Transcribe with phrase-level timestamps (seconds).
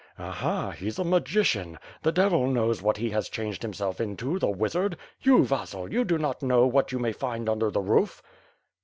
[0.17, 0.71] "Aha!
[0.71, 1.77] He's a magician.
[2.01, 4.97] The devil knows what he has changed himself into, the wizard.
[5.21, 8.23] You, Vasil, you do not know what you may find under the roof."